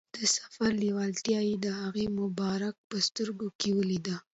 د 0.15 0.17
سفر 0.35 0.71
لیوالتیا 0.83 1.39
یې 1.49 1.55
د 1.65 1.67
هغه 1.81 2.03
مبارک 2.19 2.75
په 2.89 2.95
سترګو 3.07 3.47
کې 3.59 3.69
ولیدله. 3.77 4.17